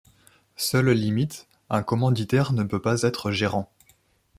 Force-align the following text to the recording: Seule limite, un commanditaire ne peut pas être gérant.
Seule 0.55 0.89
limite, 0.93 1.47
un 1.69 1.83
commanditaire 1.83 2.53
ne 2.53 2.63
peut 2.63 2.81
pas 2.81 3.03
être 3.03 3.29
gérant. 3.29 3.71